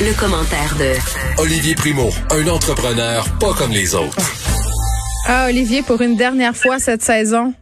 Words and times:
Le, 0.00 0.18
commentaire 0.18 0.74
de 0.76 1.40
Olivier 1.40 1.74
Primo, 1.76 2.08
un 2.30 2.48
entrepreneur 2.48 3.24
pas 3.38 3.52
comme 3.52 3.70
les 3.70 3.94
autres. 3.94 4.16
Ah, 5.28 5.46
Olivier, 5.48 5.82
pour 5.82 6.00
une 6.02 6.16
dernière 6.16 6.56
fois 6.56 6.80
cette 6.80 7.02
saison. 7.02 7.54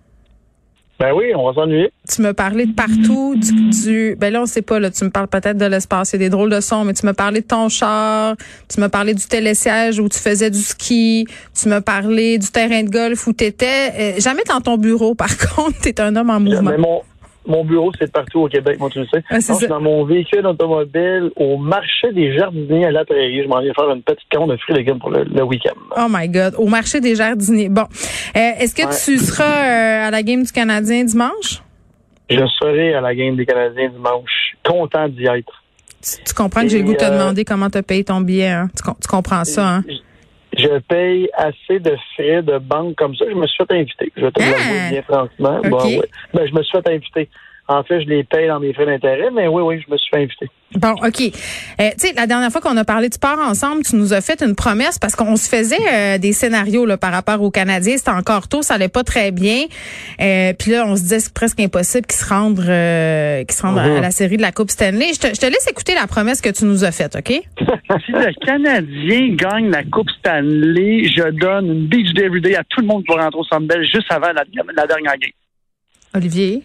Ben 0.98 1.12
oui, 1.14 1.32
on 1.34 1.46
va 1.46 1.52
s'ennuyer. 1.52 1.92
Tu 2.08 2.22
me 2.22 2.32
parlais 2.32 2.64
de 2.64 2.72
partout, 2.72 3.34
du, 3.36 4.16
ben 4.18 4.32
là 4.32 4.42
on 4.42 4.46
sait 4.46 4.62
pas 4.62 4.78
là, 4.78 4.90
tu 4.90 5.04
me 5.04 5.10
parles 5.10 5.28
peut-être 5.28 5.58
de 5.58 5.66
l'espace, 5.66 6.12
il 6.12 6.14
y 6.14 6.16
a 6.16 6.18
des 6.20 6.30
drôles 6.30 6.50
de 6.50 6.60
sons, 6.60 6.84
mais 6.84 6.94
tu 6.94 7.04
me 7.04 7.12
parlais 7.12 7.40
de 7.40 7.46
ton 7.46 7.68
char, 7.68 8.36
tu 8.68 8.80
me 8.80 8.88
parlais 8.88 9.14
du 9.14 9.26
télésiège 9.26 9.98
où 9.98 10.08
tu 10.08 10.18
faisais 10.18 10.50
du 10.50 10.60
ski, 10.60 11.26
tu 11.60 11.68
me 11.68 11.80
parlais 11.80 12.38
du 12.38 12.48
terrain 12.48 12.82
de 12.82 12.90
golf 12.90 13.26
où 13.26 13.32
tu 13.32 13.44
étais, 13.44 13.92
euh, 13.98 14.20
jamais 14.20 14.44
dans 14.48 14.60
ton 14.60 14.78
bureau 14.78 15.14
par 15.16 15.36
contre, 15.36 15.80
tu 15.82 15.88
es 15.88 16.00
un 16.00 16.16
homme 16.16 16.30
en 16.30 16.40
mouvement. 16.40 16.72
Mon 16.78 17.02
bureau, 17.46 17.92
c'est 17.98 18.10
partout 18.10 18.40
au 18.40 18.48
Québec, 18.48 18.78
moi, 18.78 18.88
tu 18.90 19.00
le 19.00 19.06
sais. 19.06 19.22
Ah, 19.30 19.40
je 19.40 19.52
suis 19.52 19.66
dans 19.66 19.80
mon 19.80 20.04
véhicule 20.04 20.46
automobile 20.46 21.30
au 21.36 21.56
marché 21.56 22.12
des 22.12 22.36
jardiniers 22.36 22.86
à 22.86 22.90
la 22.90 23.04
prairie. 23.04 23.42
Je 23.42 23.48
m'en 23.48 23.60
viens 23.60 23.72
faire 23.74 23.90
une 23.90 24.02
petite 24.02 24.28
compte 24.34 24.50
de 24.50 24.56
fruits 24.56 24.74
et 24.76 24.78
légumes 24.78 24.98
pour 24.98 25.10
le, 25.10 25.42
week-end. 25.42 25.78
Oh 25.96 26.06
my 26.08 26.28
God. 26.28 26.54
Au 26.58 26.66
marché 26.66 27.00
des 27.00 27.14
jardiniers. 27.14 27.68
Bon. 27.68 27.82
Euh, 27.82 28.50
est-ce 28.58 28.74
que 28.74 28.82
tu 28.82 29.18
seras 29.18 29.44
euh, 29.44 30.08
à 30.08 30.10
la 30.10 30.22
game 30.22 30.42
du 30.42 30.52
Canadien 30.52 31.04
dimanche? 31.04 31.62
Je 32.30 32.46
serai 32.58 32.94
à 32.94 33.00
la 33.00 33.14
game 33.14 33.36
des 33.36 33.46
Canadiens 33.46 33.88
dimanche. 33.88 34.56
Content 34.64 35.08
d'y 35.08 35.26
être. 35.26 35.62
Tu, 36.02 36.34
comprends 36.34 36.62
que 36.62 36.68
j'ai 36.68 36.78
le 36.78 36.84
goût 36.84 36.94
de 36.94 36.98
te 36.98 37.04
euh, 37.04 37.10
demander 37.10 37.44
comment 37.44 37.70
tu 37.70 37.78
as 37.78 37.82
payé 37.82 38.02
ton 38.04 38.20
billet. 38.20 38.48
Hein? 38.48 38.70
Tu, 38.76 39.08
comprends 39.08 39.44
ça, 39.44 39.76
hein? 39.76 39.84
Je 40.56 40.78
paye 40.80 41.28
assez 41.34 41.78
de 41.80 41.96
frais 42.14 42.42
de 42.42 42.58
banque 42.58 42.96
comme 42.96 43.14
ça. 43.16 43.24
Je 43.28 43.34
me 43.34 43.46
suis 43.46 43.64
fait 43.64 43.74
inviter. 43.74 44.12
Je 44.16 44.22
vais 44.22 44.30
te 44.30 44.42
le 44.42 44.54
ah! 44.54 44.90
bien 44.90 45.02
franchement. 45.02 45.60
ben, 46.34 46.46
je 46.46 46.54
me 46.54 46.62
suis 46.62 46.78
fait 46.78 46.88
inviter. 46.88 47.28
En 47.68 47.82
fait, 47.84 48.02
je 48.02 48.08
les 48.08 48.24
paye 48.24 48.48
dans 48.48 48.60
mes 48.60 48.72
frais 48.72 48.86
d'intérêt, 48.86 49.30
mais 49.32 49.46
oui, 49.46 49.62
oui, 49.62 49.82
je 49.86 49.92
me 49.92 49.96
suis 49.96 50.10
fait 50.10 50.22
inviter. 50.22 50.48
Bon, 50.76 50.92
OK. 50.92 51.20
Euh, 51.20 51.90
tu 51.92 52.08
sais, 52.08 52.12
la 52.14 52.26
dernière 52.26 52.50
fois 52.50 52.60
qu'on 52.60 52.76
a 52.76 52.84
parlé 52.84 53.08
de 53.08 53.14
sport 53.14 53.38
ensemble, 53.38 53.82
tu 53.84 53.96
nous 53.96 54.14
as 54.14 54.20
fait 54.20 54.42
une 54.42 54.54
promesse 54.54 54.98
parce 54.98 55.14
qu'on 55.14 55.36
se 55.36 55.48
faisait 55.48 55.76
euh, 55.92 56.18
des 56.18 56.32
scénarios 56.32 56.86
là, 56.86 56.96
par 56.96 57.12
rapport 57.12 57.40
aux 57.42 57.50
Canadiens. 57.50 57.96
C'était 57.96 58.10
encore 58.10 58.48
tôt, 58.48 58.62
ça 58.62 58.74
allait 58.74 58.88
pas 58.88 59.04
très 59.04 59.30
bien. 59.30 59.64
Euh, 60.20 60.52
Puis 60.58 60.72
là, 60.72 60.84
on 60.86 60.96
se 60.96 61.02
disait 61.02 61.20
c'est 61.20 61.34
presque 61.34 61.60
impossible 61.60 62.06
qu'ils 62.06 62.18
se 62.18 62.28
rendent, 62.28 62.60
euh, 62.60 63.44
qu'ils 63.44 63.56
se 63.56 63.62
rendent 63.62 63.78
à 63.78 63.86
mhm. 63.86 64.00
la 64.00 64.10
série 64.10 64.38
de 64.38 64.42
la 64.42 64.52
Coupe 64.52 64.70
Stanley. 64.70 65.12
Je 65.14 65.20
te, 65.20 65.26
je 65.28 65.40
te, 65.40 65.46
laisse 65.46 65.68
écouter 65.68 65.94
la 65.94 66.06
promesse 66.06 66.40
que 66.40 66.50
tu 66.50 66.64
nous 66.64 66.84
as 66.84 66.92
faite, 66.92 67.16
OK? 67.16 67.28
si 68.06 68.12
le 68.12 68.44
Canadien 68.44 69.34
gagne 69.34 69.70
la 69.70 69.84
Coupe 69.84 70.10
Stanley, 70.18 71.04
je 71.04 71.30
donne 71.30 71.66
une 71.66 71.86
beach 71.86 72.12
day 72.14 72.24
everyday 72.24 72.56
à 72.56 72.64
tout 72.64 72.80
le 72.80 72.86
monde 72.86 73.04
pour 73.06 73.18
rentrer 73.18 73.38
au 73.38 73.44
Centre 73.44 73.66
juste 73.82 74.10
avant 74.10 74.32
la, 74.32 74.44
la 74.74 74.86
dernière 74.86 75.18
game. 75.18 75.32
Olivier? 76.14 76.62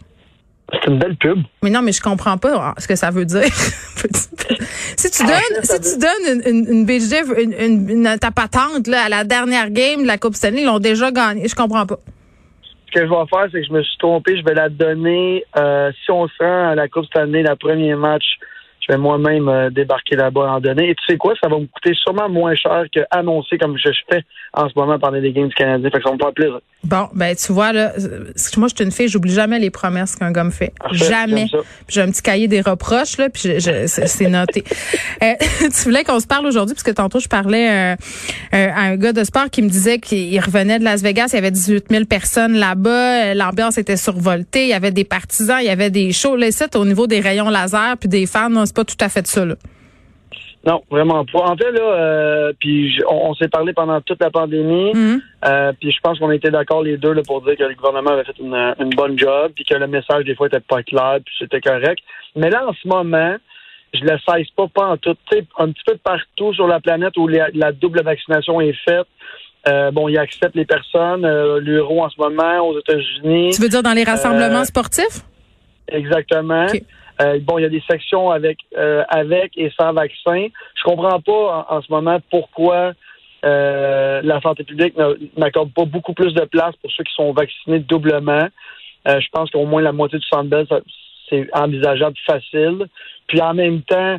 C'est 0.73 0.88
une 0.88 1.00
belle 1.00 1.16
pub. 1.16 1.40
Mais 1.64 1.70
non, 1.70 1.82
mais 1.82 1.94
je 1.94 2.02
comprends 2.02 2.38
pas 2.38 2.73
ce 2.78 2.88
que 2.88 2.96
ça 2.96 3.10
veut 3.10 3.26
dire. 3.26 3.44
si 3.46 5.12
tu 5.12 5.23
donnes, 5.23 5.58
ah, 5.58 5.62
si 5.64 5.80
tu 5.80 5.98
donnes 5.98 6.42
une, 6.46 6.68
une, 6.68 6.88
une, 7.60 7.90
une, 7.90 8.20
ta 8.20 8.32
patente 8.32 8.88
là, 8.88 9.04
à 9.06 9.10
la 9.10 9.23
dernière 9.23 9.70
game 9.70 10.02
de 10.02 10.08
la 10.08 10.18
Coupe 10.18 10.36
Stanley, 10.36 10.64
ils 10.64 10.66
l'ont 10.66 10.80
déjà 10.80 11.12
gagné. 11.12 11.48
Je 11.48 11.56
comprends 11.56 11.86
pas. 11.86 12.00
Ce 12.88 13.00
que 13.00 13.06
je 13.06 13.10
vais 13.10 13.28
faire, 13.30 13.48
c'est 13.52 13.62
que 13.62 13.68
je 13.68 13.73
me 13.73 13.84
suis 13.84 13.98
trompé. 13.98 14.38
Je 14.38 14.44
vais 14.44 14.56
la 14.56 14.70
donner 14.70 15.45
euh, 15.58 15.92
si 16.04 16.12
on 16.12 16.28
se 16.28 16.34
rend 16.40 16.70
à 16.70 16.76
la 16.76 16.90
Coupe 16.90 17.06
Stanley, 17.06 17.44
le 17.44 17.56
premier 17.56 17.95
match 17.95 18.26
je 18.88 18.94
vais 18.94 18.98
moi-même 18.98 19.50
euh, 19.50 19.70
débarquer 19.70 20.16
là-bas 20.16 20.52
en 20.52 20.60
donner. 20.60 20.90
Et 20.90 20.95
tu 20.95 21.04
sais 21.06 21.18
quoi, 21.18 21.34
ça 21.42 21.50
va 21.50 21.60
me 21.60 21.66
coûter 21.66 21.94
sûrement 21.94 22.30
moins 22.30 22.56
cher 22.56 22.86
qu'annoncer 22.92 23.58
comme 23.58 23.78
je 23.78 23.90
fais 24.10 24.23
en 24.54 24.70
ce 24.70 24.73
moment 24.76 24.98
pendant 24.98 25.18
les 25.18 25.32
games 25.32 25.50
du 25.50 25.56
Canadien. 25.56 25.90
Fait 25.90 25.98
que 25.98 26.04
ça 26.04 26.12
me 26.12 26.32
plaisir. 26.32 26.60
Bon, 26.88 27.10
ben 27.14 27.36
tu 27.36 27.52
vois, 27.52 27.74
là, 27.74 27.92
moi 28.56 28.70
je 28.70 28.76
suis 28.76 28.86
une 28.86 28.94
fille, 28.94 29.10
j'oublie 29.10 29.34
jamais 29.34 29.60
les 29.60 29.70
promesses 29.70 30.16
qu'un 30.16 30.32
gars 30.32 30.46
me 30.46 30.52
fait. 30.52 30.72
jamais. 30.94 31.48
J'ai 31.90 32.00
un 32.00 32.10
petit 32.10 32.22
cahier 32.22 32.48
des 32.48 32.62
reproches, 32.62 33.18
là, 33.18 33.30
puis 33.30 33.60
c'est 33.60 34.30
noté. 34.30 34.64
euh, 35.22 35.34
tu 35.60 35.84
voulais 35.84 36.06
qu'on 36.06 36.22
se 36.22 36.28
parle 36.28 36.46
aujourd'hui, 36.46 36.76
parce 36.76 36.84
que 36.84 36.92
tantôt 36.92 37.20
je 37.20 37.28
parlais 37.28 37.70
euh, 37.70 37.96
euh, 38.54 38.70
à 38.74 38.84
un 38.84 38.96
gars 38.96 39.12
de 39.12 39.26
sport 39.26 39.50
qui 39.50 39.64
me 39.64 39.68
disait 39.68 40.00
qu'il 40.00 40.40
revenait 40.40 40.80
de 40.80 40.86
Las 40.86 41.02
Vegas, 41.02 41.32
il 41.34 41.36
y 41.36 41.40
avait 41.40 41.52
18 41.52 41.88
000 41.89 42.06
personnes 42.06 42.54
là-bas, 42.54 43.34
l'ambiance 43.34 43.78
était 43.78 43.98
survoltée, 43.98 44.64
il 44.64 44.70
y 44.70 44.73
avait 44.73 44.92
des 44.92 45.04
partisans, 45.04 45.58
il 45.60 45.66
y 45.66 45.70
avait 45.70 45.90
des 45.90 46.14
shows. 46.14 46.38
Là, 46.38 46.48
au 46.76 46.86
niveau 46.86 47.06
des 47.06 47.20
rayons 47.20 47.50
laser 47.50 47.98
puis 48.00 48.08
des 48.08 48.26
fans, 48.26 48.50
pas 48.73 48.86
tout 48.86 48.95
à 49.02 49.10
fait 49.10 49.28
ça, 49.28 49.44
là. 49.44 49.56
Non, 50.67 50.83
vraiment 50.92 51.23
pas. 51.23 51.44
En 51.44 51.55
fait, 51.55 51.72
là, 51.72 51.80
euh, 51.82 52.54
puis 52.60 53.00
on, 53.10 53.33
s'est 53.36 53.48
parlé 53.48 53.72
pendant 53.72 54.02
toute 54.02 54.20
la 54.20 54.30
pandémie, 54.30 54.92
mhm. 54.94 55.22
euh, 55.45 55.72
puis 55.80 55.94
je 55.94 56.00
pense 56.02 56.20
qu'on 56.20 56.30
était 56.30 56.52
d'accord 56.52 56.83
les 56.83 56.98
deux 56.98 57.14
là, 57.14 57.22
pour 57.26 57.42
dire 57.42 57.55
que 57.55 57.64
le 57.64 57.73
gouvernement 57.73 58.11
avait 58.11 58.26
fait 58.26 58.38
une, 58.38 58.89
bonne 58.89 59.17
job, 59.17 59.54
puis 59.55 59.64
que 59.64 59.76
le 59.76 59.88
message 59.88 60.26
des 60.26 60.36
fois 60.36 60.48
était 60.48 60.60
pas 60.60 60.83
clair, 60.83 61.20
puis 61.23 61.33
c'était 61.39 61.61
correct. 61.61 62.00
Mais 62.36 62.50
là, 62.50 62.67
en 62.67 62.73
ce 62.73 62.86
moment, 62.86 63.38
je 63.94 64.02
le 64.02 64.17
sais 64.28 64.44
pas, 64.58 64.67
pas 64.67 64.88
en 64.88 64.98
tout. 64.98 65.16
Tu 65.32 65.38
sais, 65.38 65.45
un 65.58 65.72
petit 65.72 65.83
peu 65.86 65.95
partout 66.04 66.54
sur 66.54 66.67
la 66.67 66.82
planète 66.82 67.16
où 67.16 67.30
la, 67.30 67.72
double 67.72 68.04
vaccination 68.04 68.60
est 68.60 68.76
faite. 68.84 69.08
Euh, 69.70 69.92
bon, 69.92 70.10
il 70.10 70.17
accepte 70.17 70.55
les 70.55 70.66
personnes. 70.66 71.26
L'euro 71.60 72.04
en 72.04 72.10
ce 72.10 72.20
moment 72.20 72.67
aux 72.67 72.78
États-Unis. 72.78 73.52
Tu 73.55 73.61
veux 73.61 73.70
dire 73.70 73.84
dans 73.84 73.94
les 73.94 74.04
rassemblements 74.04 74.66
sportifs? 74.66 75.22
Exactement. 75.88 76.67
Euh, 77.22 77.39
bon, 77.42 77.58
il 77.58 77.64
y 77.64 77.66
a 77.66 77.70
des 77.70 77.83
sections 77.89 78.30
avec 78.30 78.60
euh, 78.78 79.04
avec 79.10 79.58
et 79.58 79.72
sans 79.80 79.94
vaccin. 79.94 80.48
Je 80.76 80.83
comprends 80.83 81.20
pas 81.20 81.66
en, 81.70 81.82
ce 81.82 81.92
moment 81.92 82.20
pourquoi 82.30 82.94
euh, 83.45 84.22
la 84.23 84.42
santé 84.42 84.64
publique 84.64 84.95
n'accorde 85.36 85.72
pas 85.73 85.86
beaucoup 85.86 86.14
plus 86.14 86.33
de 86.33 86.45
place 86.45 86.76
pour 86.82 86.92
ceux 86.92 87.04
qui 87.04 87.14
sont 87.14 87.32
vaccinés 87.33 87.80
doublement. 87.80 88.48
je 89.05 89.28
pense 89.32 89.50
qu'au 89.52 89.66
moins 89.66 89.82
la 89.82 89.92
moitié 89.92 90.20
du 90.20 90.26
centre 90.28 90.82
c'est 91.30 91.48
envisageable 91.54 92.16
facile. 92.26 92.88
Puis 93.28 93.42
en 93.42 93.54
même 93.54 93.82
temps, 93.82 94.17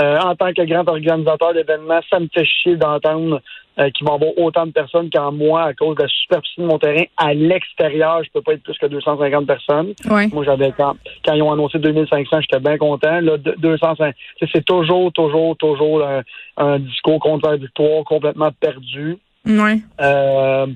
en 0.00 0.34
tant 0.34 0.52
que 0.52 0.62
grand 0.62 0.88
organisateur 0.88 1.54
d'événements, 1.54 2.00
ça 2.10 2.18
me 2.18 2.28
fait 2.32 2.44
chier 2.44 2.76
d'entendre 2.76 3.40
euh, 3.78 3.90
qui 3.90 4.04
vont 4.04 4.14
avoir 4.14 4.36
autant 4.38 4.66
de 4.66 4.72
personnes 4.72 5.08
qu'en 5.10 5.32
moi 5.32 5.62
à 5.62 5.74
cause 5.74 5.96
de 5.96 6.02
la 6.02 6.08
superficie 6.08 6.60
de 6.60 6.66
mon 6.66 6.78
terrain. 6.78 7.04
À 7.16 7.32
l'extérieur, 7.34 8.22
je 8.24 8.30
peux 8.32 8.42
pas 8.42 8.54
être 8.54 8.62
plus 8.62 8.76
que 8.76 8.86
250 8.86 9.46
personnes. 9.46 9.94
Moi, 10.32 10.44
j'avais 10.44 10.72
quand, 10.76 10.96
quand 11.24 11.34
ils 11.34 11.42
ont 11.42 11.52
annoncé 11.52 11.78
2500, 11.78 12.40
j'étais 12.40 12.60
bien 12.60 12.76
content. 12.76 13.20
Là, 13.20 13.36
250, 13.38 14.14
c'est 14.52 14.64
toujours, 14.64 15.12
toujours, 15.12 15.56
toujours 15.56 16.02
un, 16.56 16.78
discours 16.80 17.20
contradictoire, 17.20 18.04
complètement 18.04 18.50
perdu. 18.60 19.18
Ouais. 19.46 19.78
Euh, 20.00 20.66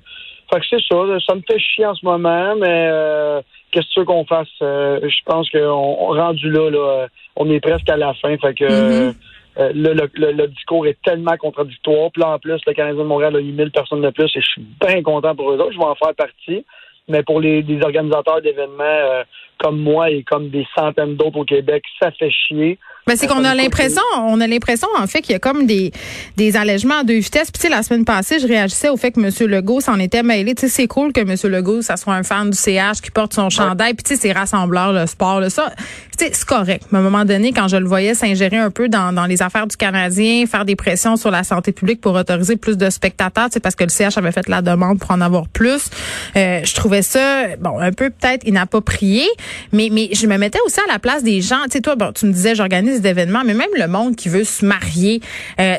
fait 0.52 0.60
que 0.60 0.66
c'est 0.70 0.82
ça. 0.88 0.96
Ça 1.26 1.34
me 1.34 1.40
fait 1.40 1.58
chier 1.58 1.86
en 1.86 1.94
ce 1.94 2.04
moment, 2.04 2.54
mais 2.56 2.88
euh, 2.90 3.40
qu'est-ce 3.70 3.86
que 3.88 3.92
tu 3.94 4.00
veux 4.00 4.06
qu'on 4.06 4.24
fasse? 4.24 4.48
Euh, 4.60 5.00
je 5.02 5.24
pense 5.24 5.48
qu'on 5.50 6.14
rendu 6.14 6.50
là, 6.50 6.70
là, 6.70 7.06
on 7.36 7.50
est 7.50 7.60
presque 7.60 7.88
à 7.88 7.96
la 7.96 8.14
fin. 8.14 8.36
Fait 8.36 8.54
que 8.54 8.64
mm-hmm. 8.64 9.14
Euh, 9.58 9.70
le, 9.74 10.46
discours 10.46 10.86
est 10.86 11.00
tellement 11.02 11.36
contradictoire. 11.36 12.10
Puis 12.10 12.22
là, 12.22 12.30
en 12.30 12.38
plus, 12.38 12.60
le 12.66 12.72
Canadien 12.72 13.02
de 13.02 13.08
Montréal 13.08 13.36
a 13.36 13.40
eu 13.40 13.52
1000 13.52 13.70
personnes 13.70 14.00
de 14.00 14.10
plus 14.10 14.30
et 14.34 14.40
je 14.40 14.46
suis 14.46 14.66
bien 14.80 15.02
content 15.02 15.34
pour 15.34 15.50
eux. 15.50 15.58
Je 15.70 15.78
vais 15.78 15.84
en 15.84 15.94
faire 15.94 16.14
partie. 16.14 16.64
Mais 17.08 17.22
pour 17.22 17.40
les, 17.40 17.64
organisateurs 17.82 18.40
d'événements 18.40 18.84
euh, 18.84 19.24
comme 19.58 19.80
moi 19.80 20.10
et 20.10 20.22
comme 20.22 20.48
des 20.50 20.66
centaines 20.76 21.16
d'autres 21.16 21.38
au 21.38 21.44
Québec, 21.44 21.84
ça 22.00 22.10
fait 22.12 22.30
chier. 22.30 22.78
Ben 23.06 23.16
c'est 23.16 23.26
qu'on 23.26 23.44
a 23.44 23.54
l'impression, 23.54 24.02
on 24.16 24.40
a 24.40 24.46
l'impression 24.46 24.86
en 24.96 25.06
fait 25.08 25.22
qu'il 25.22 25.32
y 25.32 25.36
a 25.36 25.40
comme 25.40 25.66
des 25.66 25.92
des 26.36 26.56
allègements 26.56 27.00
à 27.00 27.04
deux 27.04 27.18
vitesses. 27.18 27.50
Puis 27.50 27.60
tu 27.60 27.62
sais, 27.62 27.68
la 27.68 27.82
semaine 27.82 28.04
passée, 28.04 28.38
je 28.38 28.46
réagissais 28.46 28.90
au 28.90 28.96
fait 28.96 29.10
que 29.10 29.20
M. 29.20 29.50
Legault 29.50 29.80
s'en 29.80 29.98
était 29.98 30.22
mêlé. 30.22 30.54
Tu 30.54 30.62
sais, 30.62 30.68
c'est 30.68 30.86
cool 30.86 31.12
que 31.12 31.20
M. 31.20 31.34
Legault, 31.52 31.82
ça 31.82 31.96
soit 31.96 32.14
un 32.14 32.22
fan 32.22 32.50
du 32.50 32.56
CH 32.56 33.00
qui 33.02 33.10
porte 33.10 33.34
son 33.34 33.50
chandail. 33.50 33.94
Puis 33.94 34.04
tu 34.04 34.14
sais, 34.14 34.20
c'est 34.20 34.32
rassembleur 34.32 34.92
le 34.92 35.06
sport, 35.06 35.40
là, 35.40 35.50
ça, 35.50 35.72
c'est 36.16 36.44
correct. 36.44 36.84
Mais 36.90 36.98
à 36.98 37.00
un 37.00 37.04
moment 37.04 37.24
donné, 37.24 37.52
quand 37.52 37.66
je 37.66 37.76
le 37.76 37.86
voyais 37.86 38.14
s'ingérer 38.14 38.58
un 38.58 38.70
peu 38.70 38.88
dans, 38.88 39.12
dans 39.12 39.26
les 39.26 39.42
affaires 39.42 39.66
du 39.66 39.76
Canadien, 39.76 40.46
faire 40.46 40.64
des 40.64 40.76
pressions 40.76 41.16
sur 41.16 41.30
la 41.30 41.42
santé 41.42 41.72
publique 41.72 42.00
pour 42.00 42.14
autoriser 42.14 42.56
plus 42.56 42.76
de 42.76 42.88
spectateurs, 42.90 43.48
c'est 43.50 43.60
parce 43.60 43.74
que 43.74 43.84
le 43.84 43.90
CH 43.90 44.16
avait 44.16 44.32
fait 44.32 44.48
la 44.48 44.62
demande 44.62 45.00
pour 45.00 45.10
en 45.10 45.20
avoir 45.20 45.48
plus. 45.48 45.90
Euh, 46.36 46.60
je 46.64 46.74
trouvais 46.74 47.02
ça 47.02 47.56
bon 47.58 47.78
un 47.78 47.92
peu 47.92 48.10
peut-être 48.10 48.46
inapproprié, 48.46 49.26
mais 49.72 49.88
mais 49.90 50.10
je 50.12 50.26
me 50.26 50.36
mettais 50.36 50.60
aussi 50.66 50.80
à 50.80 50.92
la 50.92 50.98
place 50.98 51.22
des 51.24 51.40
gens. 51.40 51.62
Tu 51.64 51.72
sais, 51.72 51.80
toi, 51.80 51.96
bon, 51.96 52.12
tu 52.12 52.26
me 52.26 52.32
disais 52.32 52.54
j'organise 52.54 52.91
d'événements, 53.00 53.42
mais 53.44 53.54
même 53.54 53.70
le 53.76 53.86
monde 53.86 54.16
qui 54.16 54.28
veut 54.28 54.44
se 54.44 54.64
marier. 54.64 55.20
Euh, 55.60 55.76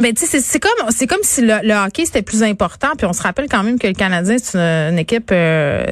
ben, 0.00 0.12
tu 0.12 0.26
sais, 0.26 0.40
c'est 0.40 0.58
comme 0.58 0.90
c'est 0.90 1.06
comme 1.06 1.22
si 1.22 1.42
le, 1.42 1.86
hockey 1.86 2.04
c'était 2.04 2.22
plus 2.22 2.42
important. 2.42 2.88
Puis 2.96 3.06
on 3.06 3.12
se 3.12 3.22
rappelle 3.22 3.48
quand 3.48 3.62
même 3.62 3.78
que 3.78 3.86
le 3.86 3.92
Canadien 3.92 4.38
c'est 4.38 4.58
une, 4.58 4.98
équipe 4.98 5.30
euh, 5.32 5.84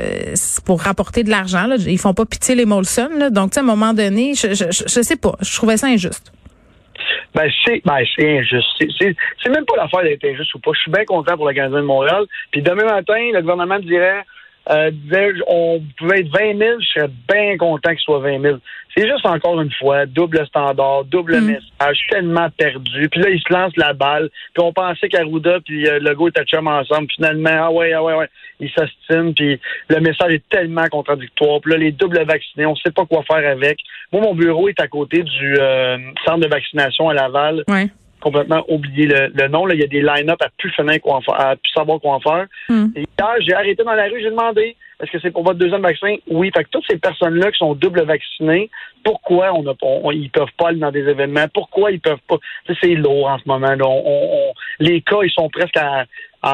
pour 0.64 0.80
rapporter 0.80 1.22
de 1.22 1.30
l'argent. 1.30 1.68
Ils 1.86 1.98
font 1.98 2.14
pas 2.14 2.24
pitié 2.24 2.54
les 2.54 2.64
Molson. 2.64 3.10
Là. 3.16 3.30
Donc, 3.30 3.50
tu 3.50 3.54
sais, 3.54 3.60
à 3.60 3.62
un 3.62 3.66
moment 3.66 3.92
donné, 3.92 4.34
je, 4.34 4.54
je, 4.54 4.64
je, 4.70 5.02
sais 5.02 5.16
pas. 5.16 5.34
Je 5.40 5.54
trouvais 5.54 5.76
ça 5.76 5.86
injuste. 5.86 6.32
Ben, 7.34 7.50
c'est 7.64 7.82
ben, 7.84 8.04
injuste. 8.18 8.66
C'est 8.98 9.50
même 9.50 9.64
pas 9.64 9.76
l'affaire 9.76 10.02
d'être 10.02 10.24
injuste 10.24 10.54
ou 10.54 10.58
pas. 10.58 10.72
Je 10.74 10.80
suis 10.80 10.90
bien 10.90 11.04
content 11.04 11.36
pour 11.36 11.48
le 11.48 11.54
Canadien 11.54 11.78
de 11.78 11.84
Montréal. 11.84 12.24
Puis 12.50 12.62
demain 12.62 12.84
matin, 12.84 13.30
le 13.32 13.40
gouvernement 13.40 13.78
dirait 13.78 14.24
euh, 14.70 14.90
disait 14.92 15.32
on 15.48 15.82
pouvait 15.98 16.20
être 16.20 16.28
20 16.30 16.58
000, 16.58 16.80
je 16.80 16.86
serais 16.86 17.10
bien 17.32 17.56
content 17.58 17.90
qu'il 17.90 17.98
soit 18.00 18.20
20 18.20 18.40
000. 18.40 18.56
C'est 18.96 19.08
juste 19.08 19.24
encore 19.24 19.60
une 19.60 19.72
fois, 19.72 20.04
double 20.06 20.46
standard, 20.46 21.04
double 21.06 21.40
Mm. 21.40 21.46
message, 21.46 21.98
tellement 22.10 22.48
perdu. 22.50 23.08
Puis 23.08 23.20
là, 23.20 23.30
il 23.30 23.40
se 23.40 23.50
lance 23.52 23.72
la 23.76 23.94
balle. 23.94 24.28
Puis 24.54 24.62
on 24.62 24.72
pensait 24.72 25.08
qu'Arruda 25.08 25.60
puis 25.64 25.88
euh, 25.88 25.98
Legault 25.98 26.28
étaient 26.28 26.44
chum 26.44 26.66
ensemble. 26.68 27.08
Finalement, 27.14 27.50
ah 27.54 27.70
ouais, 27.70 27.92
ah 27.94 28.02
ouais, 28.02 28.14
ouais. 28.14 28.28
Ils 28.60 28.70
s'ostinent. 28.70 29.32
Puis 29.34 29.58
le 29.88 30.00
message 30.00 30.34
est 30.34 30.48
tellement 30.50 30.86
contradictoire. 30.90 31.60
Puis 31.62 31.72
là, 31.72 31.78
les 31.78 31.92
doubles 31.92 32.22
vaccinés, 32.24 32.66
on 32.66 32.76
sait 32.76 32.90
pas 32.90 33.06
quoi 33.06 33.22
faire 33.22 33.50
avec. 33.50 33.78
Moi, 34.12 34.20
mon 34.20 34.34
bureau 34.34 34.68
est 34.68 34.78
à 34.78 34.88
côté 34.88 35.22
du 35.22 35.56
euh, 35.58 35.96
centre 36.26 36.40
de 36.40 36.48
vaccination 36.48 37.08
à 37.08 37.14
Laval 37.14 37.64
Ouais. 37.68 37.86
Complètement 38.22 38.64
oublié 38.68 39.06
le, 39.06 39.32
le 39.34 39.48
nom. 39.48 39.66
Là. 39.66 39.74
Il 39.74 39.80
y 39.80 39.84
a 39.84 39.88
des 39.88 40.00
line-up 40.00 40.40
à 40.40 40.48
plus 40.56 40.70
finir 40.70 40.98
faire, 41.22 41.40
à 41.40 41.56
plus 41.56 41.72
savoir 41.72 42.00
quoi 42.00 42.14
en 42.14 42.20
faire. 42.20 42.46
Hmm. 42.68 42.86
Et 42.96 43.00
hier, 43.00 43.34
j'ai 43.40 43.54
arrêté 43.54 43.82
dans 43.84 43.92
la 43.92 44.04
rue, 44.04 44.20
j'ai 44.22 44.30
demandé 44.30 44.76
est-ce 45.02 45.10
que 45.10 45.18
c'est 45.20 45.30
pour 45.30 45.42
votre 45.44 45.58
deuxième 45.58 45.82
vaccin? 45.82 46.14
Oui. 46.30 46.50
Fait 46.56 46.64
que 46.64 46.70
toutes 46.70 46.84
ces 46.88 46.96
personnes-là 46.98 47.50
qui 47.50 47.58
sont 47.58 47.74
double 47.74 48.02
vaccinées, 48.04 48.70
pourquoi 49.04 49.52
on 49.52 49.62
ils 50.12 50.30
peuvent 50.30 50.46
pas 50.56 50.68
aller 50.68 50.78
dans 50.78 50.92
des 50.92 51.00
événements? 51.08 51.46
Pourquoi 51.52 51.90
ils 51.90 52.00
peuvent 52.00 52.18
pas? 52.28 52.36
C'est 52.80 52.94
lourd 52.94 53.28
en 53.28 53.38
ce 53.38 53.42
moment. 53.46 53.74
Là. 53.74 53.84
On, 53.84 54.02
on- 54.06 54.34
on- 54.50 54.52
les 54.78 55.00
cas, 55.00 55.18
ils 55.24 55.30
sont 55.30 55.48
presque 55.48 55.76
à, 55.76 56.04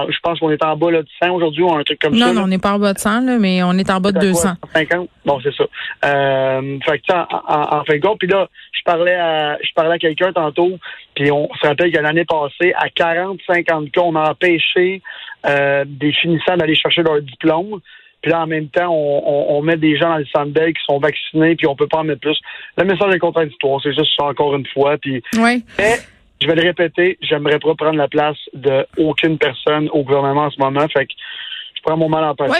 je 0.09 0.17
pense 0.23 0.39
qu'on 0.41 0.51
est 0.51 0.63
en 0.65 0.77
bas 0.77 0.91
là, 0.91 1.03
de 1.03 1.09
100 1.23 1.31
aujourd'hui 1.35 1.63
ou 1.63 1.73
un 1.75 1.83
truc 1.83 1.99
comme 2.01 2.17
ça. 2.19 2.33
Non, 2.33 2.43
on 2.43 2.47
n'est 2.47 2.59
pas 2.59 2.73
en 2.73 2.79
bas 2.79 2.93
de 2.95 2.99
100, 2.99 3.21
là, 3.23 3.39
mais 3.39 3.63
on 3.63 3.73
est 3.73 3.91
en 3.91 4.01
bas 4.01 4.13
de 4.13 4.19
C'est 4.21 4.27
à 4.27 4.31
200. 4.31 4.49
quoi, 4.61 4.71
150? 4.75 5.09
Bon, 5.27 5.41
c'est 5.43 5.55
ça. 5.55 5.65
Euh, 6.05 6.79
fait 6.85 6.99
que, 7.01 7.13
en, 7.13 7.27
en, 7.49 7.79
en 7.81 7.85
fin 7.85 7.95
de 7.97 8.01
compte, 8.01 8.19
puis 8.19 8.29
là, 8.29 8.49
je 8.73 8.81
parlais 8.85 9.15
à, 9.15 9.59
je 9.63 9.71
parlais 9.75 9.95
à 9.95 9.99
quelqu'un 9.99 10.33
tantôt, 10.33 10.79
puis 11.15 11.31
on 11.31 11.49
se 11.61 11.67
rappelle 11.67 11.93
que 11.93 11.99
l'année 11.99 12.25
passée, 12.25 12.73
à 12.77 12.89
40-50 12.89 13.91
cas, 13.91 14.01
on 14.03 14.15
a 14.17 14.31
empêché 14.31 15.03
euh, 15.47 15.85
des 15.87 16.13
finissants 16.13 16.57
d'aller 16.57 16.75
chercher 16.75 17.03
leur 17.03 17.21
diplôme. 17.21 17.81
Puis 18.23 18.33
là, 18.33 18.43
en 18.43 18.47
même 18.47 18.69
temps, 18.69 18.89
on, 18.91 19.23
on, 19.25 19.59
on 19.59 19.63
met 19.63 19.77
des 19.77 19.97
gens 19.97 20.09
dans 20.09 20.17
le 20.19 20.51
d'aide 20.51 20.75
qui 20.75 20.83
sont 20.85 20.99
vaccinés, 20.99 21.55
puis 21.57 21.67
on 21.67 21.77
peut 21.77 21.87
pas 21.87 21.99
en 21.99 22.05
mettre 22.05 22.21
plus. 22.21 22.39
Le 22.77 22.85
message 22.85 23.15
est 23.15 23.19
contradictoire, 23.19 23.81
c'est 23.83 23.95
juste 23.95 24.13
ça 24.17 24.25
encore 24.25 24.55
une 24.57 24.67
fois. 24.67 24.97
Puis, 24.99 25.23
Oui. 25.37 25.65
mais, 25.79 25.97
je 26.41 26.47
vais 26.47 26.55
le 26.55 26.63
répéter, 26.63 27.19
j'aimerais 27.21 27.59
pas 27.59 27.75
prendre 27.75 27.97
la 27.97 28.09
place 28.09 28.37
de 28.55 28.87
aucune 28.97 29.39
personne 29.39 29.89
au 29.93 30.03
gouvernement 30.03 30.45
en 30.45 30.51
ce 30.51 30.59
moment. 30.59 30.87
Fait 30.89 31.07
que 31.07 31.13
prends 31.89 31.97
mon 31.97 32.09
mal 32.09 32.25
en 32.25 32.35
Oui, 32.39 32.57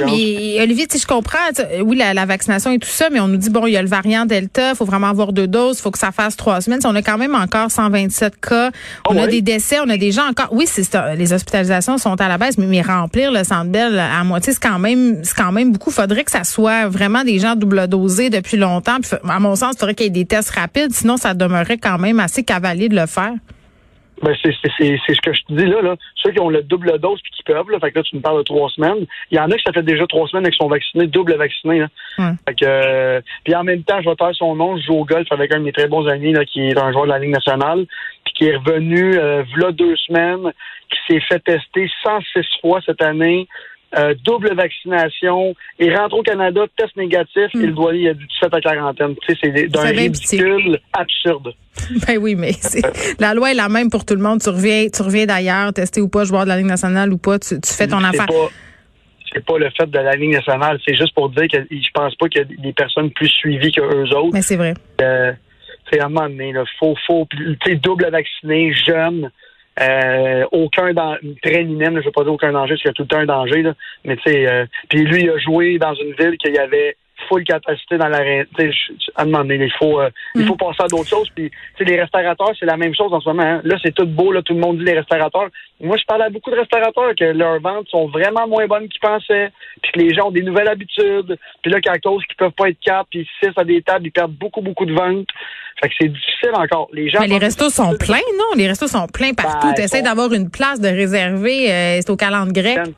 mais 0.57 0.63
Olivier, 0.63 0.87
je 0.91 1.07
comprends. 1.07 1.39
Oui, 1.85 1.97
la, 1.97 2.15
la 2.15 2.25
vaccination 2.25 2.71
et 2.71 2.79
tout 2.79 2.89
ça, 2.89 3.09
mais 3.11 3.21
on 3.21 3.29
nous 3.29 3.37
dit, 3.37 3.51
bon, 3.51 3.67
il 3.67 3.73
y 3.73 3.77
a 3.77 3.83
le 3.83 3.89
variant 3.89 4.25
Delta, 4.25 4.71
il 4.71 4.77
faut 4.77 4.85
vraiment 4.85 5.09
avoir 5.09 5.33
deux 5.33 5.47
doses, 5.47 5.79
il 5.79 5.83
faut 5.83 5.91
que 5.91 5.99
ça 5.99 6.13
fasse 6.13 6.37
trois 6.37 6.61
semaines. 6.61 6.81
On 6.85 6.95
a 6.95 7.03
quand 7.03 7.19
même 7.19 7.35
encore 7.35 7.71
127 7.71 8.41
cas. 8.41 8.71
On 9.09 9.19
Ah 9.19 9.23
a 9.23 9.27
des 9.27 9.43
décès, 9.43 9.79
on 9.81 9.89
a 9.91 9.97
des 9.97 10.13
gens 10.13 10.29
encore. 10.29 10.49
Oui, 10.53 10.65
c'est 10.67 10.83
ça, 10.83 11.15
les 11.15 11.33
hospitalisations 11.33 11.99
sont 11.99 12.21
à 12.21 12.29
la 12.29 12.39
baisse, 12.39 12.57
mais, 12.59 12.67
mais 12.67 12.83
remplir 12.83 13.31
le 13.31 13.45
centre 13.45 13.71
Bell 13.71 13.99
à 13.99 14.25
moitié, 14.25 14.53
c'est 14.53 14.63
quand 14.63 14.79
même 14.79 15.23
c'est 15.23 15.37
quand 15.37 15.53
même 15.53 15.73
beaucoup. 15.73 15.91
faudrait 15.91 16.25
que 16.25 16.31
ça 16.31 16.45
soit 16.45 16.89
vraiment 16.89 17.25
des 17.25 17.39
gens 17.39 17.55
double 17.55 17.87
dosés 17.89 18.31
depuis 18.31 18.57
longtemps. 18.57 18.99
Puis, 19.01 19.11
à 19.29 19.41
mon 19.41 19.57
sens, 19.57 19.75
il 19.77 19.79
faudrait 19.79 19.95
qu'il 19.95 20.07
y 20.07 20.09
ait 20.09 20.11
des 20.11 20.27
tests 20.27 20.51
rapides, 20.51 20.93
sinon 20.93 21.17
ça 21.17 21.35
demeurait 21.35 21.79
quand 21.79 21.99
même 21.99 22.21
assez 22.21 22.45
cavalier 22.45 22.89
de 22.89 22.97
le 22.97 23.07
faire. 23.07 23.33
Ben, 24.23 24.35
c'est, 24.43 24.53
c'est, 24.63 24.71
c'est, 24.77 24.99
c'est 25.07 25.15
ce 25.15 25.21
que 25.21 25.33
je 25.33 25.43
te 25.43 25.53
dis 25.53 25.67
là, 25.67 25.81
là. 25.81 25.97
Ceux 26.17 26.33
qui 26.33 26.41
ont 26.41 26.49
le 26.49 26.63
double 26.63 26.99
dose 26.99 27.21
puis 27.23 27.33
qui 27.33 27.43
peuvent, 27.45 27.71
là, 27.71 27.79
fait 27.79 27.93
que 27.93 27.99
là, 27.99 28.03
tu 28.03 28.17
me 28.17 28.21
parles 28.21 28.39
de 28.39 28.43
trois 28.43 28.69
semaines. 28.71 29.07
Il 29.31 29.37
y 29.37 29.41
en 29.41 29.51
a 29.51 29.57
qui 29.57 29.63
ça 29.65 29.73
fait 29.73 29.83
déjà 29.83 30.07
trois 30.07 30.27
semaines 30.29 30.47
et 30.47 30.51
qui 30.51 30.57
sont 30.57 30.69
vaccinés, 30.69 31.07
double 31.07 31.35
vaccinés. 31.37 31.81
Là. 31.81 31.89
Fait 32.47 32.55
que, 32.55 32.65
euh, 32.65 33.21
puis 33.45 33.55
en 33.55 33.65
même 33.65 33.83
temps, 33.85 34.01
je 34.03 34.09
vais 34.09 34.17
taire 34.17 34.35
son 34.35 34.57
nom, 34.57 34.77
je 34.77 34.87
joue 34.87 34.95
au 34.95 35.05
golf 35.05 35.31
avec 35.31 35.55
un 35.55 35.61
de 35.61 35.65
mes 35.65 35.73
très 35.73 35.89
bons 35.89 36.07
amis 36.09 36.33
là, 36.33 36.45
qui 36.45 36.69
est 36.69 36.79
un 36.79 36.93
joueur 36.93 37.05
de 37.05 37.11
la 37.11 37.19
Ligue 37.19 37.33
nationale, 37.33 37.87
puis 38.25 38.35
qui 38.35 38.45
est 38.47 38.57
revenu 38.57 39.19
euh, 39.19 39.45
v'là 39.55 39.73
deux 39.73 39.97
semaines, 39.97 40.53
qui 40.91 40.99
s'est 41.07 41.21
fait 41.21 41.41
tester 41.41 41.89
106 42.03 42.47
fois 42.61 42.81
cette 42.85 43.03
année. 43.03 43.47
Euh, 43.97 44.15
double 44.25 44.55
vaccination, 44.55 45.55
il 45.79 45.97
rentre 45.97 46.17
au 46.17 46.23
Canada, 46.23 46.63
test 46.77 46.95
négatif, 46.97 47.49
il 47.55 47.73
doit 47.75 47.95
il 47.95 48.09
a 48.09 48.15
du 48.15 48.27
17 48.27 48.53
à 48.55 48.61
quarantaine. 48.61 49.15
Tu 49.27 49.35
sais, 49.35 49.41
c'est 49.43 49.69
d'un 49.69 49.83
ridicule 49.83 50.79
absurde. 50.93 51.55
Ben 52.07 52.19
oui, 52.19 52.35
mais 52.35 52.51
la 53.19 53.35
loi 53.35 53.53
est 53.53 53.55
la 53.55 53.69
même 53.69 53.89
pour 53.89 54.05
tout 54.05 54.15
le 54.15 54.21
monde. 54.21 54.41
Tu 54.43 54.51
reviens, 54.51 54.89
tu 54.93 55.01
reviens 55.03 55.27
d'ailleurs, 55.27 55.73
testé 55.73 56.01
ou 56.01 56.09
pas, 56.09 56.25
joueur 56.25 56.43
de 56.45 56.49
la 56.49 56.57
Ligue 56.57 56.67
nationale 56.67 57.13
ou 57.13 57.19
pas, 57.19 57.39
tu, 57.39 57.59
tu 57.61 57.73
fais 57.73 57.87
ton 57.87 58.03
affaire. 58.05 58.27
pas- 58.27 58.51
C'est 59.33 59.45
pas 59.45 59.59
le 59.59 59.71
fait 59.71 59.87
de 59.87 59.99
la 59.99 60.15
Ligue 60.17 60.33
nationale. 60.33 60.79
C'est 60.87 60.97
juste 60.97 61.15
pour 61.15 61.31
dire 61.31 61.47
que 61.51 61.59
je 61.71 61.89
pense 61.95 62.15
pas 62.17 62.29
qu'il 62.29 62.41
y 62.41 62.45
a 62.45 62.63
des 62.63 62.73
personnes 62.73 63.11
plus 63.13 63.29
suivies 63.29 63.71
que 63.73 63.81
eux 63.81 64.15
autres. 64.17 64.31
Mais 64.35 64.43
c'est 64.43 64.57
vrai. 64.57 64.75
Euh, 65.01 65.33
c'est 65.91 66.01
à 66.01 66.07
un 66.07 66.09
moment 66.09 66.29
donné, 66.29 66.53
là, 66.53 66.65
faut, 66.79 66.95
faut, 67.07 67.27
tu 67.31 67.57
sais, 67.65 67.77
double 67.77 68.11
vacciné, 68.11 68.75
jeune, 68.75 69.31
euh, 69.81 70.45
aucun 70.53 70.93
danger, 70.93 71.21
très 71.43 71.65
minime, 71.65 72.01
je 72.01 72.07
veux 72.07 72.13
pas 72.13 72.25
dire 72.25 72.33
aucun 72.33 72.53
danger, 72.53 72.75
parce 72.75 72.83
qu'il 72.83 72.89
y 72.89 72.91
a 72.91 72.95
tout 72.95 73.03
le 73.03 73.09
temps 73.09 73.19
un 73.19 73.27
danger, 73.27 73.63
là, 73.63 73.75
mais 74.05 74.17
tu 74.17 74.31
sais, 74.31 74.49
euh, 74.49 74.67
puis 74.89 75.05
lui, 75.05 75.23
il 75.23 75.31
a 75.31 75.39
joué 75.39 75.79
dans 75.79 75.95
une 75.95 76.13
ville 76.13 76.37
qu'il 76.39 76.55
y 76.55 76.59
avait 76.59 76.97
full 77.29 77.45
capacité 77.45 77.99
dans 77.99 78.09
l'arène. 78.09 78.47
À 79.17 79.25
donné, 79.25 79.57
il 79.57 79.73
faut, 79.79 80.01
euh, 80.01 80.11
il 80.35 80.47
faut 80.47 80.57
passer 80.57 80.83
à 80.83 80.87
d'autres 80.87 81.09
choses. 81.09 81.29
Puis, 81.35 81.51
les 81.81 82.01
restaurateurs, 82.01 82.53
c'est 82.59 82.67
la 82.67 82.77
même 82.77 82.95
chose 82.95 83.13
en 83.13 83.21
ce 83.21 83.29
moment. 83.29 83.43
hein. 83.43 83.61
Là, 83.65 83.77
c'est 83.83 83.95
tout 83.95 84.07
beau, 84.07 84.33
là, 84.33 84.43
tout 84.43 84.55
le 84.55 84.61
monde 84.61 84.79
dit 84.79 84.85
les 84.85 84.99
restaurateurs. 84.99 85.49
Moi, 85.81 85.97
je 85.97 86.05
parle 86.05 86.23
à 86.23 86.31
beaucoup 86.31 86.51
de 86.51 86.57
restaurateurs 86.57 87.15
que 87.17 87.25
leurs 87.25 87.61
ventes 87.61 87.89
sont 87.89 88.09
vraiment 88.09 88.47
moins 88.49 88.67
bonnes 88.67 88.89
qu'ils 88.89 89.01
pensaient, 89.01 89.51
puis 89.83 89.93
que 89.93 89.99
les 90.01 90.15
gens 90.15 90.29
ont 90.29 90.31
des 90.31 90.43
nouvelles 90.43 90.69
habitudes. 90.69 91.37
Puis 91.63 91.71
là, 91.73 91.81
qu'à 91.81 91.99
cause 91.99 92.25
qu'ils 92.27 92.37
peuvent 92.37 92.53
pas 92.53 92.69
être 92.69 92.81
quatre, 92.81 93.07
puis 93.11 93.29
six 93.43 93.51
à 93.57 93.65
des 93.65 93.83
tables, 93.83 94.07
ils 94.07 94.13
perdent 94.13 94.33
beaucoup, 94.33 94.61
beaucoup 94.61 94.87
de 94.87 94.93
ventes. 94.95 95.29
Fait 95.81 95.89
que 95.89 95.95
c'est 96.01 96.09
difficile 96.09 96.51
encore. 96.55 96.89
Les 96.93 97.09
gens 97.09 97.21
Mais 97.21 97.29
les 97.29 97.39
restos 97.39 97.71
sont 97.71 97.95
pleins, 97.97 98.17
non? 98.37 98.57
Les 98.57 98.67
restos 98.67 98.89
sont 98.89 99.07
pleins 99.07 99.33
partout. 99.35 99.69
Ben, 99.69 99.75
tu 99.75 99.83
essaies 99.83 99.99
sont- 99.99 100.05
d'avoir 100.05 100.33
une 100.33 100.51
place 100.51 100.81
de 100.81 100.89
réserver, 100.89 101.71
euh, 101.73 101.99
c'est 102.01 102.11
au 102.11 102.17
calendrier 102.17 102.75
grec. 102.75 102.89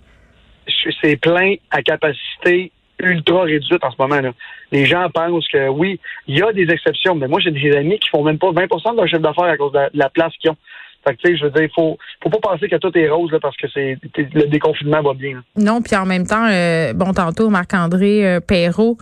c'est 1.02 1.16
plein 1.16 1.54
à 1.70 1.82
capacité 1.82 2.72
ultra 3.02 3.42
réduite 3.42 3.84
en 3.84 3.90
ce 3.90 3.96
moment. 3.98 4.20
Là. 4.20 4.32
Les 4.72 4.86
gens 4.86 5.08
pensent 5.10 5.48
que 5.48 5.68
oui, 5.68 6.00
il 6.26 6.38
y 6.38 6.42
a 6.42 6.52
des 6.52 6.70
exceptions, 6.70 7.14
mais 7.14 7.28
moi 7.28 7.40
j'ai 7.40 7.50
des 7.50 7.72
amis 7.76 7.98
qui 7.98 8.08
font 8.10 8.22
même 8.22 8.38
pas 8.38 8.50
20 8.52 8.62
de 8.62 8.96
leur 8.96 9.06
chiffre 9.06 9.18
d'affaires 9.20 9.44
à 9.44 9.56
cause 9.56 9.72
de 9.72 9.78
la, 9.78 9.90
de 9.90 9.98
la 9.98 10.08
place 10.08 10.32
qu'ils 10.38 10.50
ont. 10.50 10.56
Fait 11.04 11.14
que 11.16 11.20
tu 11.22 11.28
sais, 11.28 11.36
je 11.38 11.44
veux 11.44 11.50
dire, 11.50 11.62
il 11.62 11.70
faut, 11.74 11.96
faut 12.22 12.30
pas 12.30 12.50
penser 12.50 12.68
que 12.68 12.76
tout 12.76 12.96
est 12.96 13.08
rose 13.08 13.32
là, 13.32 13.38
parce 13.40 13.56
que 13.56 13.66
c'est 13.72 13.98
le 14.34 14.46
déconfinement 14.48 15.02
va 15.02 15.14
bien. 15.14 15.34
là. 15.34 15.40
Non, 15.56 15.80
puis 15.80 15.96
en 15.96 16.04
même 16.06 16.26
temps, 16.26 16.46
euh, 16.50 16.92
bon, 16.92 17.12
tantôt, 17.12 17.48
Marc-André 17.48 18.26
euh, 18.26 18.40
Perrault 18.40 18.98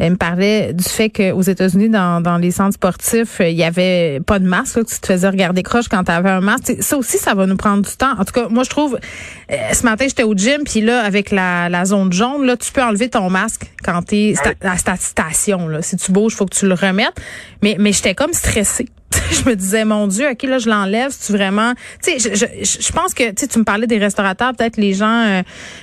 euh, 0.00 0.10
me 0.10 0.16
parlait 0.16 0.72
du 0.72 0.84
fait 0.84 1.10
qu'aux 1.10 1.42
États-Unis, 1.42 1.88
dans, 1.90 2.20
dans 2.22 2.38
les 2.38 2.50
centres 2.50 2.74
sportifs, 2.74 3.40
euh, 3.40 3.48
il 3.48 3.56
y 3.56 3.62
avait 3.62 4.20
pas 4.26 4.38
de 4.38 4.46
masque, 4.46 4.76
là, 4.76 4.84
que 4.84 4.88
tu 4.88 4.98
te 5.00 5.06
faisais 5.06 5.28
regarder 5.28 5.62
croche 5.62 5.88
quand 5.88 6.04
tu 6.04 6.12
avais 6.12 6.30
un 6.30 6.40
masque. 6.40 6.64
T'sais, 6.64 6.82
ça 6.82 6.96
aussi, 6.96 7.18
ça 7.18 7.34
va 7.34 7.46
nous 7.46 7.56
prendre 7.56 7.82
du 7.82 7.96
temps. 7.96 8.12
En 8.18 8.24
tout 8.24 8.32
cas, 8.32 8.48
moi, 8.48 8.64
je 8.64 8.70
trouve, 8.70 8.98
euh, 9.50 9.54
ce 9.72 9.84
matin, 9.84 10.06
j'étais 10.08 10.22
au 10.24 10.34
gym, 10.34 10.62
puis 10.64 10.80
là, 10.80 11.02
avec 11.02 11.30
la, 11.30 11.68
la 11.68 11.84
zone 11.84 12.12
jaune, 12.12 12.46
là, 12.46 12.56
tu 12.56 12.72
peux 12.72 12.82
enlever 12.82 13.10
ton 13.10 13.28
masque 13.28 13.66
quand 13.84 14.02
tu 14.02 14.16
es 14.16 14.34
à 14.62 14.76
ta 14.78 14.96
station. 14.96 15.68
Là. 15.68 15.82
Si 15.82 15.96
tu 15.96 16.10
bouges, 16.10 16.32
il 16.32 16.36
faut 16.36 16.46
que 16.46 16.56
tu 16.56 16.66
le 16.66 16.74
remettes. 16.74 17.20
Mais, 17.62 17.76
mais 17.78 17.92
j'étais 17.92 18.14
comme 18.14 18.32
stressée. 18.32 18.86
je 19.44 19.48
me 19.48 19.54
disais, 19.54 19.84
mon 19.84 20.06
Dieu, 20.06 20.28
OK, 20.30 20.42
là, 20.42 20.58
je 20.58 20.68
l'enlève. 20.68 21.10
C'est 21.10 21.32
vraiment. 21.32 21.72
Tu 22.02 22.18
sais, 22.18 22.30
je, 22.30 22.34
je, 22.34 22.46
je 22.80 22.92
pense 22.92 23.14
que 23.14 23.32
tu 23.32 23.48
tu 23.48 23.58
me 23.58 23.64
parlais 23.64 23.86
des 23.86 23.98
restaurateurs. 23.98 24.52
Peut-être 24.56 24.76
les 24.76 24.94
gens 24.94 25.24
euh, 25.26 25.42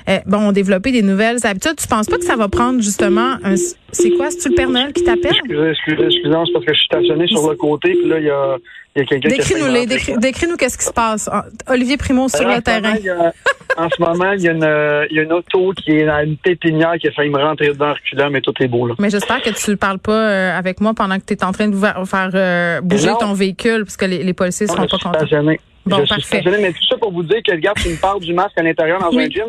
euh, 0.09 0.19
bon, 0.25 0.49
ont 0.49 0.51
développé 0.51 0.91
des 0.91 1.01
nouvelles 1.01 1.45
habitudes. 1.45 1.75
Tu 1.77 1.87
penses 1.87 2.07
pas 2.07 2.17
que 2.17 2.25
ça 2.25 2.35
va 2.35 2.47
prendre 2.47 2.81
justement 2.81 3.37
un. 3.43 3.55
C'est 3.91 4.11
quoi? 4.11 4.31
C'est-tu 4.31 4.49
le 4.49 4.55
Père 4.55 4.69
Noël 4.69 4.93
qui 4.93 5.03
t'appelle? 5.03 5.31
Excusez, 5.35 5.69
excusez, 5.69 6.05
excusez, 6.05 6.23
c'est 6.23 6.53
parce 6.53 6.65
que 6.65 6.73
je 6.73 6.77
suis 6.77 6.85
stationné 6.85 7.27
sur 7.27 7.49
le 7.49 7.55
côté, 7.55 7.93
puis 7.93 8.07
là, 8.07 8.19
il 8.19 8.25
y 8.25 8.29
a, 8.29 8.57
il 8.95 8.99
y 8.99 9.01
a 9.03 9.05
quelqu'un 9.05 9.29
qui 9.29 9.33
a 9.33 9.37
Décris-nous 9.37 9.85
décris, 9.85 10.13
décris-nous 10.17 10.57
qu'est-ce 10.57 10.77
qui 10.77 10.83
se 10.85 10.91
passe. 10.93 11.29
Ah, 11.31 11.45
Olivier 11.69 11.97
Primo 11.97 12.27
sur 12.27 12.41
Alors, 12.41 12.55
le 12.65 12.81
moment, 12.81 12.93
terrain. 12.97 13.31
a- 13.77 13.81
En 13.83 13.89
ce 13.89 14.01
moment, 14.01 14.31
il 14.33 14.41
y, 14.41 14.49
a 14.49 14.51
une, 14.51 15.07
il 15.09 15.15
y 15.15 15.19
a 15.19 15.23
une 15.23 15.31
auto 15.31 15.71
qui 15.73 15.91
est 15.91 16.05
dans 16.05 16.19
une 16.23 16.35
pépinière 16.35 16.93
qui 16.99 17.07
a 17.07 17.11
failli 17.13 17.29
me 17.29 17.37
rentrer 17.39 17.67
dedans 17.69 17.91
en 17.91 17.93
reculant, 17.93 18.29
mais 18.29 18.41
tout 18.41 18.53
est 18.59 18.67
beau, 18.67 18.85
là. 18.87 18.95
Mais 18.99 19.09
j'espère 19.09 19.41
que 19.41 19.49
tu 19.49 19.71
ne 19.71 19.75
parles 19.75 19.99
pas 19.99 20.11
euh, 20.29 20.57
avec 20.57 20.81
moi 20.81 20.93
pendant 20.93 21.17
que 21.19 21.23
tu 21.25 21.33
es 21.33 21.43
en 21.45 21.53
train 21.53 21.69
de 21.69 21.75
faire- 21.77 22.31
euh, 22.35 22.81
bouger 22.81 23.07
Non. 23.11 23.17
ton 23.17 23.33
véhicule, 23.33 23.83
parce 23.85 23.95
que 23.95 24.05
les, 24.05 24.23
les 24.23 24.33
policiers 24.33 24.67
Non, 24.67 24.73
seront 24.73 24.87
pas 24.87 24.97
suis 24.97 25.03
contents. 25.05 25.53
Bon, 25.85 25.97
je 25.97 26.01
suis 26.01 26.09
parfait. 26.09 26.21
stationné, 26.41 26.57
mais 26.61 26.73
tout 26.73 26.83
ça 26.87 26.97
pour 26.97 27.11
vous 27.13 27.23
dire 27.23 27.39
que 27.43 27.51
le 27.53 27.57
gars, 27.57 27.73
tu 27.81 27.89
me 27.89 27.95
parles 27.95 28.19
du 28.19 28.33
masque 28.33 28.57
à 28.57 28.61
l'intérieur 28.61 28.99
dans 28.99 29.09
Oui. 29.09 29.23
un 29.23 29.29
gym. 29.29 29.45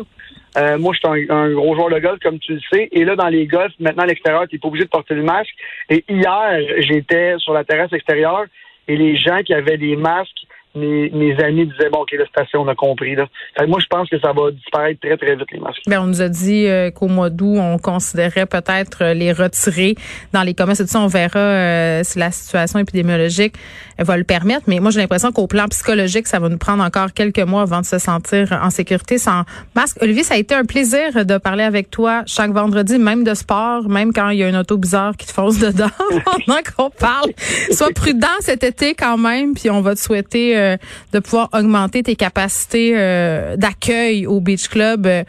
Euh, 0.57 0.77
moi, 0.77 0.93
je 0.93 0.99
suis 0.99 1.27
un, 1.31 1.35
un 1.35 1.51
gros 1.51 1.75
joueur 1.75 1.89
de 1.89 1.99
golf, 1.99 2.19
comme 2.23 2.39
tu 2.39 2.53
le 2.53 2.59
sais. 2.71 2.87
Et 2.91 3.03
là, 3.05 3.15
dans 3.15 3.27
les 3.27 3.45
golfs, 3.45 3.73
maintenant, 3.79 4.03
à 4.03 4.05
l'extérieur, 4.07 4.45
tu 4.47 4.55
n'es 4.55 4.59
pas 4.59 4.67
obligé 4.69 4.85
de 4.85 4.89
porter 4.89 5.15
le 5.15 5.23
masque. 5.23 5.49
Et 5.89 6.03
hier, 6.07 6.59
j'étais 6.79 7.35
sur 7.39 7.53
la 7.53 7.63
terrasse 7.63 7.91
extérieure 7.93 8.45
et 8.87 8.97
les 8.97 9.17
gens 9.17 9.41
qui 9.43 9.53
avaient 9.53 9.77
des 9.77 9.95
masques, 9.95 10.45
mes, 10.75 11.09
mes 11.11 11.39
amis 11.43 11.67
disaient, 11.67 11.89
bon, 11.91 12.01
OK, 12.01 12.11
la 12.13 12.25
station, 12.25 12.61
on 12.61 12.67
a 12.67 12.75
compris. 12.75 13.15
Là. 13.15 13.27
Fait 13.57 13.67
moi, 13.67 13.79
je 13.79 13.87
pense 13.87 14.09
que 14.09 14.19
ça 14.19 14.33
va 14.33 14.51
disparaître 14.51 14.99
très, 14.99 15.17
très 15.17 15.35
vite, 15.35 15.51
les 15.51 15.59
masques. 15.59 15.81
Ben, 15.87 15.99
on 15.99 16.07
nous 16.07 16.21
a 16.21 16.29
dit 16.29 16.67
euh, 16.67 16.89
qu'au 16.89 17.07
mois 17.07 17.29
d'août, 17.29 17.57
on 17.59 17.77
considérait 17.77 18.45
peut-être 18.45 19.03
euh, 19.03 19.13
les 19.13 19.31
retirer 19.31 19.95
dans 20.31 20.41
les 20.41 20.53
commerces. 20.53 20.79
Et 20.79 20.85
tout 20.85 20.89
ça, 20.89 21.01
on 21.01 21.07
verra 21.07 21.39
euh, 21.39 22.01
si 22.03 22.17
la 22.17 22.31
situation 22.31 22.79
épidémiologique 22.79 23.55
euh, 23.99 24.03
va 24.03 24.17
le 24.17 24.23
permettre. 24.23 24.63
Mais 24.67 24.79
moi, 24.79 24.91
j'ai 24.91 24.99
l'impression 24.99 25.31
qu'au 25.31 25.47
plan 25.47 25.67
psychologique, 25.67 26.27
ça 26.27 26.39
va 26.39 26.49
nous 26.49 26.57
prendre 26.57 26.83
encore 26.83 27.13
quelques 27.13 27.39
mois 27.39 27.61
avant 27.61 27.81
de 27.81 27.85
se 27.85 27.99
sentir 27.99 28.59
en 28.61 28.69
sécurité 28.69 29.17
sans 29.17 29.43
masque. 29.75 29.97
Olivier, 30.01 30.23
ça 30.23 30.35
a 30.35 30.37
été 30.37 30.55
un 30.55 30.65
plaisir 30.65 31.25
de 31.25 31.37
parler 31.37 31.63
avec 31.63 31.91
toi 31.91 32.23
chaque 32.25 32.51
vendredi, 32.51 32.97
même 32.97 33.23
de 33.23 33.33
sport, 33.33 33.87
même 33.89 34.11
quand 34.11 34.29
il 34.29 34.39
y 34.39 34.43
a 34.43 34.49
une 34.49 34.55
auto 34.55 34.77
bizarre 34.77 35.15
qui 35.17 35.27
te 35.27 35.33
fonce 35.33 35.59
dedans 35.59 35.89
pendant 36.23 36.59
qu'on 36.75 36.89
parle. 36.89 37.31
Sois 37.71 37.91
prudent 37.93 38.27
cet 38.39 38.63
été 38.63 38.95
quand 38.95 39.17
même, 39.17 39.53
puis 39.53 39.69
on 39.69 39.81
va 39.81 39.93
te 39.93 39.99
souhaiter 39.99 40.57
euh, 40.57 40.62
euh, 40.63 40.77
de 41.11 41.19
pouvoir 41.19 41.49
augmenter 41.53 42.03
tes 42.03 42.15
capacités 42.15 42.93
euh, 42.95 43.55
d'accueil 43.57 44.25
au 44.27 44.39
Beach 44.39 44.67
Club 44.67 45.05
euh, 45.05 45.23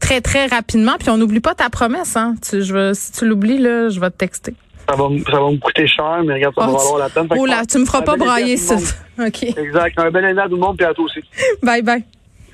très, 0.00 0.20
très 0.20 0.46
rapidement. 0.46 0.96
Puis 0.98 1.10
on 1.10 1.16
n'oublie 1.16 1.40
pas 1.40 1.54
ta 1.54 1.70
promesse. 1.70 2.16
Hein? 2.16 2.34
Tu, 2.48 2.62
je, 2.62 2.92
si 2.94 3.12
tu 3.12 3.26
l'oublies, 3.26 3.58
là, 3.58 3.88
je 3.88 4.00
vais 4.00 4.10
te 4.10 4.16
texter. 4.16 4.54
Ça 4.88 4.96
va, 4.96 5.04
ça 5.30 5.38
va 5.40 5.50
me 5.50 5.58
coûter 5.58 5.86
cher, 5.86 6.22
mais 6.24 6.34
regarde, 6.34 6.54
ça 6.56 6.66
Oh, 6.66 6.72
va 6.72 6.78
valoir 6.78 6.98
la 6.98 7.08
peine. 7.08 7.28
Oh 7.38 7.46
là, 7.46 7.64
tu 7.64 7.78
me 7.78 7.84
feras 7.84 8.02
pas 8.02 8.16
brailler 8.16 8.56
ça. 8.56 8.74
OK. 9.18 9.42
Exact. 9.44 9.98
Un 9.98 10.10
bel 10.10 10.24
été 10.24 10.40
à 10.40 10.44
tout 10.48 10.54
le 10.54 10.60
monde, 10.60 10.76
puis 10.76 10.86
à 10.86 10.92
toi 10.92 11.04
aussi. 11.04 11.20
Bye 11.62 11.82
bye. 11.82 12.04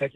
Ok. 0.03 0.11